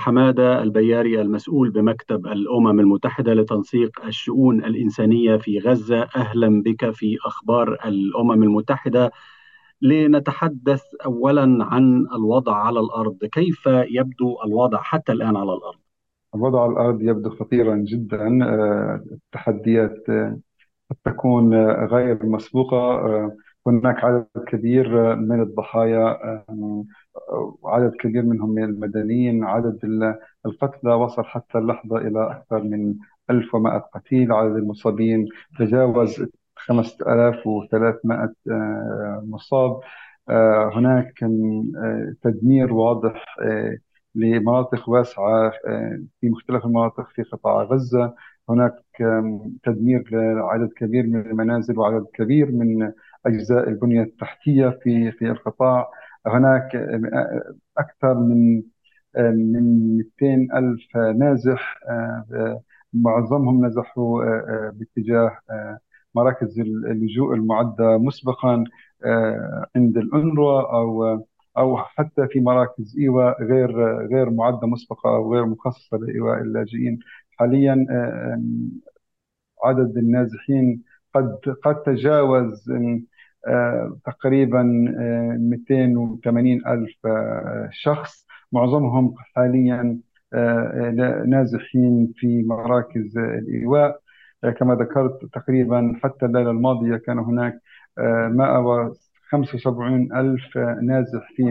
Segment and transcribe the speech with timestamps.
[0.00, 6.08] حمادة البياري المسؤول بمكتب الأمم المتحدة لتنسيق الشؤون الإنسانية في غزة.
[6.16, 9.12] أهلا بك في أخبار الأمم المتحدة.
[9.82, 13.24] لنتحدث أولا عن الوضع على الأرض.
[13.24, 15.78] كيف يبدو الوضع حتى الآن على الأرض؟
[16.34, 18.44] الوضع على الأرض يبدو خطيرا جدا.
[18.44, 20.38] آه، التحديات آه،
[20.90, 23.00] قد تكون آه، غير مسبوقة.
[23.66, 26.18] هناك عدد كبير من الضحايا
[27.62, 29.78] وعدد كبير منهم من المدنيين عدد
[30.46, 32.94] القتلى وصل حتى اللحظة إلى أكثر من
[33.30, 35.26] 1100 قتيل عدد المصابين
[35.58, 36.24] تجاوز
[36.56, 39.80] 5300 آه، مصاب.
[40.28, 43.24] آه، هناك آه، تدمير واضح
[44.14, 45.52] لمناطق واسعة
[46.20, 48.14] في مختلف المناطق في قطاع غزة.
[48.48, 48.74] هناك
[49.62, 52.92] تدمير لعدد كبير من المنازل وعدد كبير من
[53.26, 55.90] أجزاء البنية التحتية في في القطاع.
[56.26, 56.76] هناك
[57.78, 58.62] أكثر من
[59.18, 61.78] من 200 ألف نازح
[62.92, 64.22] معظمهم نزحوا
[64.70, 65.38] باتجاه
[66.14, 68.64] مراكز اللجوء المعدة مسبقا
[69.76, 71.24] عند الأنروا أو
[71.58, 73.70] أو حتى في مراكز إيواء غير
[74.06, 76.98] غير معدة مسبقة أو غير مخصصة لإيواء اللاجئين.
[77.38, 77.86] حاليا
[79.64, 80.82] عدد النازحين
[81.14, 83.00] قد قد تجاوز آه،
[84.04, 84.62] تقريبا
[85.38, 88.26] 280 آه، ألف آه، شخص.
[88.52, 89.98] معظمهم حاليا
[91.26, 94.00] نازحين في مراكز الإيواء.
[94.58, 97.60] كما ذكرت تقريبا حتى الليلة الماضية كان هناك
[99.30, 101.42] 75 ألف نازح في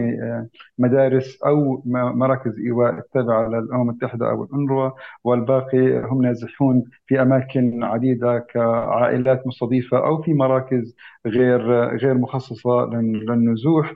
[0.78, 1.82] مدارس أو
[2.14, 4.90] مراكز إيواء التابعة للأمم المتحدة أو الأنروا
[5.24, 10.94] والباقي هم نازحون في أماكن عديدة كعائلات مستضيفة أو في مراكز
[11.26, 11.60] غير
[11.96, 13.94] غير مخصصة للنزوح.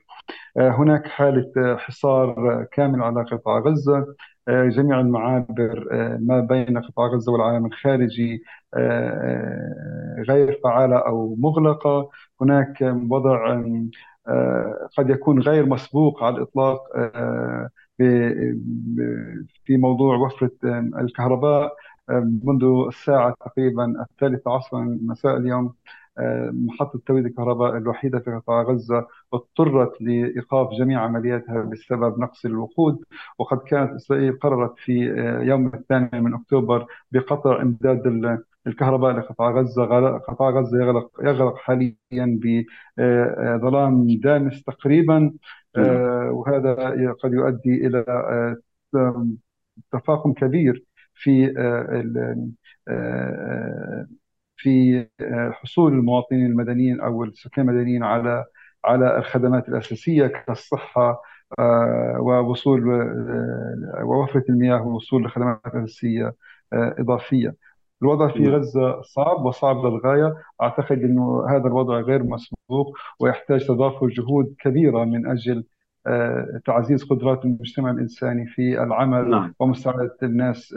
[0.57, 4.07] هناك حالة حصار كامل على قطاع غزة.
[4.49, 5.89] جميع المعابر
[6.21, 8.43] ما بين قطاع غزة والعالم الخارجي
[10.29, 12.11] غير فعالة أو مغلقة.
[12.41, 13.63] هناك وضع
[14.29, 17.69] آه، قد يكون غير مسبوق على الإطلاق آه،
[19.65, 20.51] في موضوع وفرة
[21.01, 21.73] الكهرباء
[22.11, 25.75] آه، منذ الساعة تقريبا الثالثة عصرا مساء اليوم.
[26.53, 33.05] محطة توليد الكهرباء الوحيدة في قطاع غزة اضطرت لإيقاف جميع عملياتها بسبب نقص الوقود
[33.39, 34.93] وقد كانت إسرائيل قررت في
[35.43, 38.07] يوم الثاني من أكتوبر بقطع إمداد
[38.67, 39.85] الكهرباء لقطاع غزة
[40.19, 41.97] قطاع غزة يغلق يغلق حاليا
[42.99, 45.33] بظلام دامس تقريبا
[45.77, 46.75] آه، وهذا
[47.25, 48.05] قد يؤدي إلى
[48.95, 49.27] آه،
[49.93, 51.55] تفاقم كبير في
[52.89, 54.07] آه،
[54.57, 55.07] في
[55.53, 58.45] حصول المواطنين المدنيين أو السكان المدنيين على
[58.85, 61.23] على الخدمات الأساسية كالصحة
[62.19, 62.83] ووصول
[64.03, 66.35] ووفرة المياه والوصول لخدمات أساسية
[66.73, 67.55] إضافية.
[68.03, 74.55] الوضع في غزة صعب وصعب للغاية أعتقد أنه هذا الوضع غير مسبوق ويحتاج تضافر جهود
[74.61, 75.37] كبيرة من
[76.07, 79.55] آه، تعزيز قدرات المجتمع الإنساني في العمل نعم.
[79.59, 80.75] ومساعدة الناس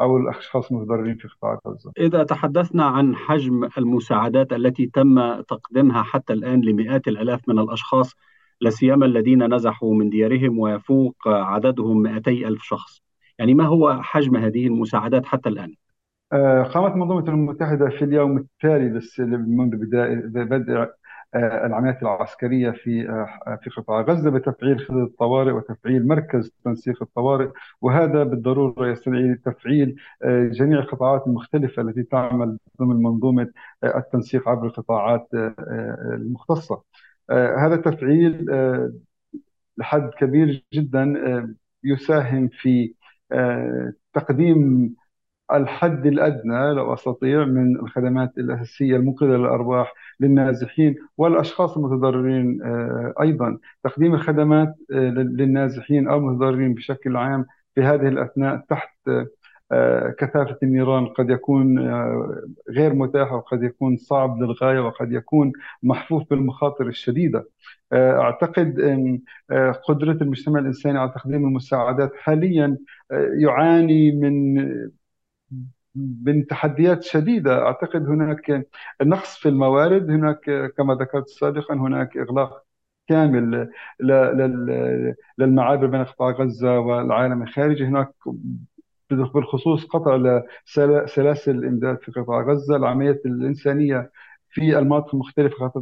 [0.00, 6.32] أو الأشخاص المتضررين في قطاع غزة إذا تحدثنا عن حجم المساعدات التي تم تقديمها حتى
[6.32, 8.14] الآن لمئات الآلاف من الأشخاص
[8.60, 13.02] لا سيما الذين نزحوا من ديارهم ويفوق عددهم 200 ألف شخص
[13.38, 15.74] يعني ما هو حجم هذه المساعدات حتى الآن؟
[16.32, 19.76] آه، قامت المنظمة المتحدة في اليوم التالي منذ
[20.26, 20.90] بدء
[21.36, 27.48] العمليات العسكرية في آه، في قطاع غزة بتفعيل خطة الطوارئ وتفعيل مركز تنسيق الطوارئ
[27.80, 29.96] وهذا بالضرورة يستدعي تفعيل
[30.52, 33.50] جميع القطاعات المختلفة التي تعمل ضمن منظومة
[33.84, 35.28] التنسيق عبر القطاعات
[36.14, 36.82] المختصة.
[37.30, 38.46] هذا التفعيل
[39.78, 41.14] لحد كبير جدا
[41.84, 42.94] يساهم في
[44.14, 44.94] تقديم
[45.56, 53.58] الحد الأدنى لو أستطيع من الخدمات الأساسية المنقذه للأرواح للنازحين والأشخاص المتضررين آه، أيضا.
[53.84, 58.98] تقديم الخدمات آه، للنازحين أو المتضررين بشكل عام في هذه الأثناء تحت
[59.72, 61.78] آه، كثافة النيران قد يكون
[62.70, 65.52] غير متاح وقد يكون صعب للغاية وقد يكون
[65.82, 67.48] محفوف بالمخاطر الشديدة.
[67.92, 69.20] أعتقد إن
[69.88, 72.78] قدرة المجتمع الإنساني على تقديم المساعدات حاليا
[73.38, 74.58] يعاني من
[75.94, 77.66] من تحديات شديدة.
[77.66, 78.66] أعتقد هناك
[79.02, 80.10] نقص في الموارد.
[80.10, 82.64] هناك كما ذكرت سابقا هناك إغلاق
[83.08, 83.70] كامل
[85.38, 87.84] للمعابر بين قطاع غزة والعالم الخارجي.
[87.86, 88.08] هناك
[89.10, 90.42] بالخصوص قطع
[91.06, 92.76] سلاسل الإمداد في قطاع غزة.
[92.76, 94.10] العمليات الإنسانية
[94.54, 95.72] في المناطق المختلفة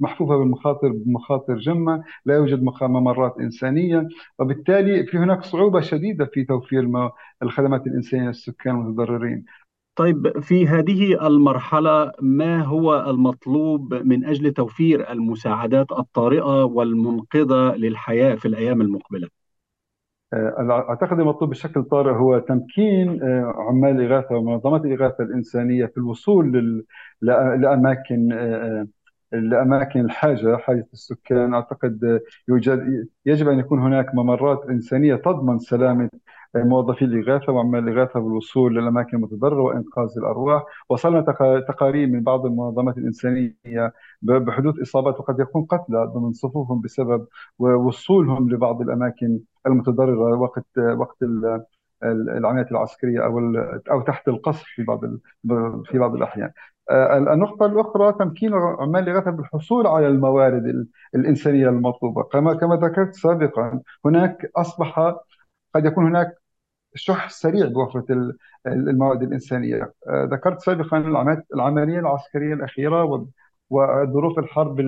[0.00, 4.08] محفوفة بالمخاطر بمخاطر جمة لا يوجد ممرات إنسانية
[4.38, 7.10] وبالتالي في هناك صعوبة شديدة في توفير
[7.42, 9.44] الخدمات الإنسانية للسكان المتضررين
[9.96, 18.48] طيب في هذه المرحلة ما هو المطلوب من أجل توفير المساعدات الطارئة والمنقذة للحياة في
[18.48, 19.28] الأيام المقبلة؟
[20.34, 26.84] آه، أعتقد المطلوب بشكل طارئ هو تمكين آه، عمال الإغاثة ومنظمات الإغاثة الإنسانية في الوصول
[27.22, 28.86] لأماكن آه،
[29.32, 31.54] لأماكن الحاجة حاجة السكان.
[31.54, 36.10] أعتقد يوجد يجب أن يكون هناك ممرات إنسانية تضمن سلامة
[36.56, 40.62] موظفي الإغاثة وعمال الإغاثة بالوصول للأماكن المتضررة وإنقاذ الأرواح.
[40.88, 41.20] وصلنا
[41.68, 43.92] تقارير من بعض المنظمات الإنسانية
[44.22, 47.26] بحدوث إصابات وقد يكون قتلى ضمن صفوفهم بسبب
[47.58, 51.16] وصولهم لبعض الأماكن المتضررة وقت وقت
[52.04, 53.38] العمليات العسكرية أو
[53.90, 55.00] أو تحت القصف في بعض
[55.86, 56.50] في بعض الأحيان.
[56.90, 63.80] آه، النقطة الأخرى تمكين عمال الإغاثة بالحصول على الموارد الإنسانية المطلوبة كما كما ذكرت سابقا
[64.04, 65.14] هناك أصبح
[65.74, 66.34] قد يكون هناك
[66.94, 68.06] شح سريع بوفرة
[68.66, 70.98] المواد الإنسانية آه، ذكرت سابقا
[71.54, 73.26] العملية العسكرية الأخيرة
[73.70, 74.80] وظروف الحرب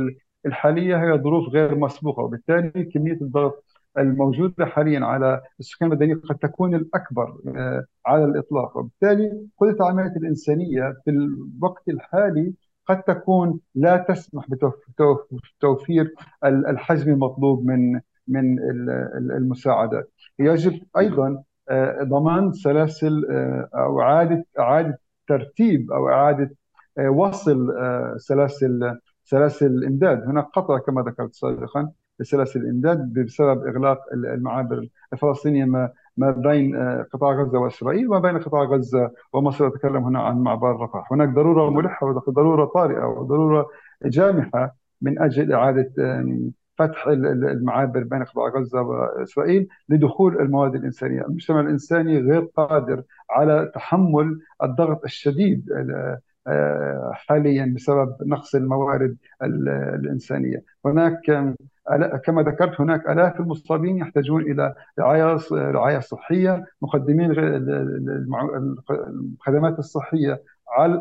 [0.47, 3.65] الحالية هي ظروف غير مسبوقة وبالتالي كمية الضغط
[3.99, 8.77] الموجودة حاليا على السكان المدنية قد تكون الأكبر آه، على الإطلاق.
[8.77, 12.55] وبالتالي كل العمليات الإنسانية في الوقت الحالي
[12.87, 14.47] قد تكون لا تسمح
[15.59, 16.15] بتوفير
[16.45, 18.59] الحجم المطلوب من من
[19.37, 20.11] المساعدات.
[20.39, 24.99] يجب أيضا آه، ضمان سلاسل آه، أو اعاده إعادة
[25.29, 26.51] ترتيب أو إعادة
[27.09, 27.75] وصل
[28.17, 30.23] سلاسل سلاسل الإمداد.
[30.29, 31.93] هناك قطع كما ذكرت سابقا.
[32.21, 36.77] لسلاسل الإمداد بسبب إغلاق المعابر الفلسطينية ما ما بين
[37.13, 39.67] قطاع غزة وإسرائيل وما بين قطاع غزة ومصر.
[39.67, 41.13] أتكلم هنا عن معبر رفح.
[41.13, 43.67] هناك ضرورة ملحة وضروره طارئة وضرورة
[44.05, 45.93] جامحة من أجل إعادة
[46.79, 54.39] فتح المعابر بين قطاع غزة وإسرائيل لدخول المواد الإنسانية، المجتمع الإنساني غير قادر على تحمل
[54.63, 55.71] الضغط الشديد
[56.49, 61.55] آه، حاليا بسبب نقص الموارد الإنسانية، هناك
[62.25, 67.31] كما ذكرت هناك آلاف المصابين يحتاجون إلى رعاية رعاية صحية، مقدمين
[69.41, 70.43] الخدمات الصحية.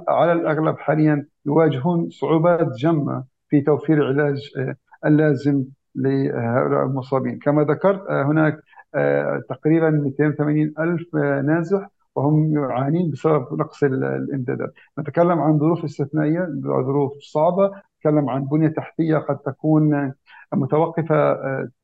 [0.08, 5.66] على الأغلب حاليا يواجهون صعوبات جمة في توفير العلاج آه، اللازم
[5.96, 7.40] لهؤلاء المصابين.
[7.40, 8.60] كما ذكرت آه، هناك
[8.96, 11.16] آه، تقريبا 280 ألف
[11.46, 14.74] نازح وهم يعانين بسبب نقص الإمدادات.
[15.00, 17.72] نتكلم عن ظروف استثنائية ظروف صعبة.
[17.98, 20.14] نتكلم عن بنية تحتية قد تكون
[20.54, 21.38] متوقفة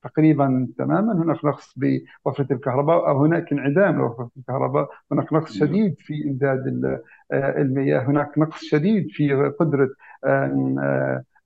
[0.03, 1.13] تقريبا تماما.
[1.13, 4.89] هناك نقص بوفرة الكهرباء أو هناك انعدام لوفرة الكهرباء.
[5.11, 6.97] هناك نقص شديد في إمداد
[7.33, 7.99] المياه.
[7.99, 9.89] هناك نقص شديد في قدرة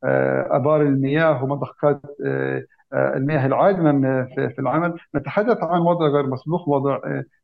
[0.05, 2.63] آه، أبار المياه ومضخات آه،
[2.93, 4.93] آه، المياه العادمة في العمل.
[5.15, 6.99] نتحدث عن وضع غير مسبوق وضع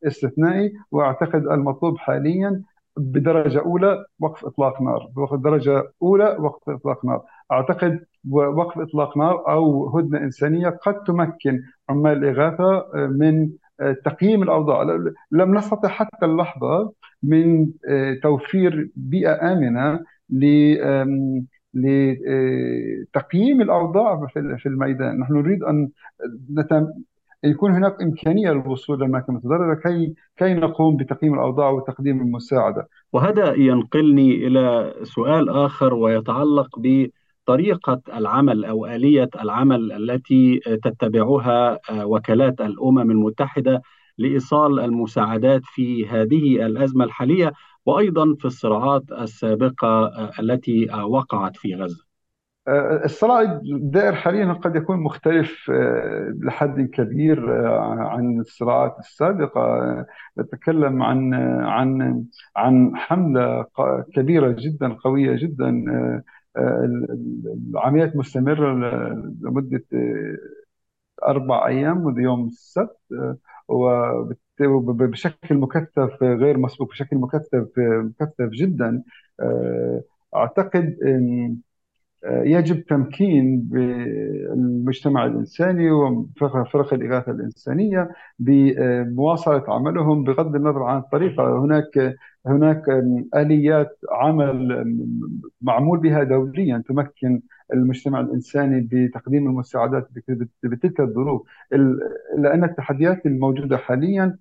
[0.07, 0.73] استثنائي.
[0.91, 2.61] وأعتقد المطلوب حاليا
[2.97, 7.21] بدرجة أولى وقف إطلاق نار بدرجه أولى وقف إطلاق نار.
[7.51, 7.99] أعتقد
[8.31, 13.49] وقف إطلاق نار أو هدنة إنسانية قد تمكن عمال الإغاثة من
[14.05, 14.83] تقييم الأوضاع.
[15.31, 16.93] لم نستطع حتى اللحظة
[17.23, 17.71] من
[18.23, 19.99] توفير بيئة آمنة
[21.73, 24.27] لتقييم الأوضاع
[24.57, 25.89] في الميدان، نحن نريد أن
[27.43, 32.87] يكون هناك إمكانية للوصول للاماكن المتضرره كي كي نقوم بتقييم الأوضاع وتقديم المساعدة.
[33.13, 43.11] وهذا ينقلني إلى سؤال آخر ويتعلق بطريقة العمل أو آلية العمل التي تتبعها وكالات الأمم
[43.11, 43.81] المتحدة
[44.17, 47.53] لإيصال المساعدات في هذه الأزمة الحالية
[47.85, 52.10] وأيضا في الصراعات السابقة آه، التي آه، وقعت في غزة.
[52.67, 55.71] آه، الصراع الدائر حاليا قد يكون مختلف
[56.43, 57.51] لحد كبير
[57.99, 59.61] عن الصراعات السابقة.
[60.39, 62.25] نتكلم عن عن
[62.55, 63.65] عن حملة
[64.15, 65.83] كبيرة جدا قوية جدا.
[66.57, 68.73] العمليات مستمرة
[69.41, 69.83] لمدة
[71.27, 72.97] أربع أيام منذ يوم السبت.
[75.07, 79.03] بشكل مكثف غير مسبوق بشكل مكثف مكثف جدا.
[79.39, 80.03] آه،
[81.05, 81.55] آه،
[82.25, 83.69] يجب تمكين
[84.53, 88.09] المجتمع الإنساني وفرق الإغاثة الإنسانية
[88.39, 91.59] بمواصلة عملهم بغض النظر عن الطريقة.
[91.65, 92.83] هناك هناك
[93.35, 94.85] آليات عمل
[95.61, 97.41] معمول بها دوليا تمكن
[97.73, 100.09] المجتمع الإنساني بتقديم المساعدات
[100.63, 101.41] بتلك الظروف.
[102.37, 104.37] لأن التحديات الموجودة حاليا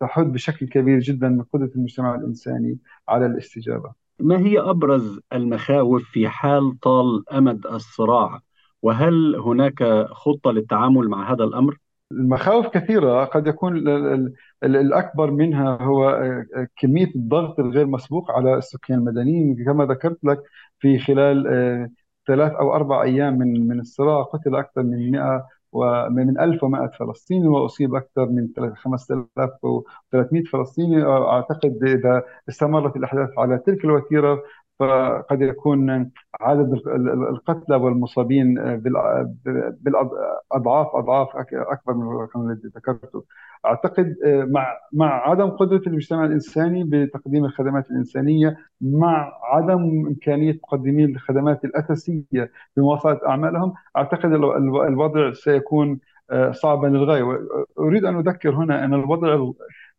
[0.00, 4.01] تحد بشكل كبير جدا من قدرة المجتمع الإنساني على الاستجابة.
[4.18, 8.40] ما هي أبرز المخاوف في حال طال أمد الصراع؟
[8.82, 11.78] وهل هناك خطة للتعامل مع هذا الأمر؟
[12.12, 14.32] المخاوف كثيرة قد يكون ال- ال-
[14.64, 20.38] ال- الأكبر منها هو آه، كمية الضغط الغير مسبوق على السكان المدنيين كما ذكرت لك
[20.78, 21.90] في خلال آه،
[22.26, 27.94] ثلاث أو أربع أيام من من الصراع قتل أكثر من 100 ومن 1100 فلسطيني وأصيب
[27.94, 31.04] أكثر من 5300 فلسطيني.
[31.04, 34.42] أعتقد إذا استمرت الأحداث على تلك الوتيرة
[34.78, 36.10] فقد يكون
[36.40, 43.24] عدد ال- ال- القتلى والمصابين آه، بال- بالاضعاف اضعاف أكبر من الرقم الذي ذكرته.
[43.66, 51.04] أعتقد آه، مع مع عدم قدرة المجتمع الإنساني بتقديم الخدمات الإنسانية مع عدم إمكانية مقدمي
[51.04, 56.00] الخدمات الأساسية بمواصلة أعمالهم، أعتقد ال- ال- الوضع سيكون
[56.30, 57.38] آه، صعبا للغاية.
[57.78, 59.52] أريد أن أذكر هنا أن الوضع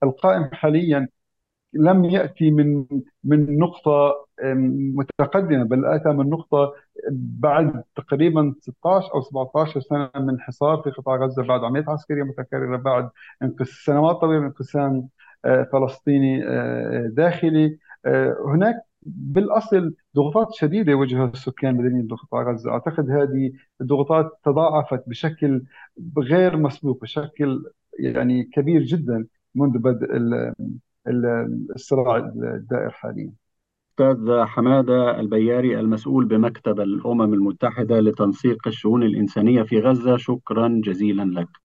[0.03, 1.07] القائم حاليا
[1.73, 2.85] لم يأتي من
[3.23, 4.13] من نقطة
[4.43, 6.73] أم، متقدمة بل أتى من نقطة
[7.11, 12.77] بعد تقريبا 16 أو 17 سنة من حصار في قطاع غزة بعد عمليات عسكرية متكررة
[12.77, 13.09] بعد
[13.63, 15.09] سنوات طويلة من انقسام
[15.45, 17.77] آه، فلسطيني آه، داخلي.
[18.05, 18.75] آه، هناك
[19.05, 22.71] بالأصل ضغوطات شديدة يواجهها السكان المدنيين في قطاع غزة.
[22.71, 23.51] أعتقد هذه
[23.81, 25.63] الضغوطات تضاعفت بشكل
[26.17, 27.63] غير مسبوق بشكل
[27.99, 30.05] يعني كبير جدا منذ بدء
[31.07, 33.33] الصراع الدائر حاليا.
[33.91, 41.49] أستاذ حمادة البياري المسؤول بمكتب الأمم المتحدة لتنسيق الشؤون الإنسانية في غزة شكرا جزيلا لك.